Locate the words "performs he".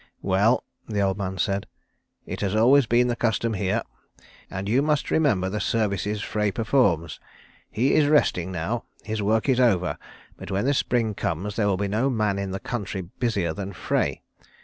6.49-7.93